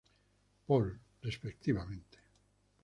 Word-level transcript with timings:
Paul, 0.65 0.87
respectivamente. 1.27 2.17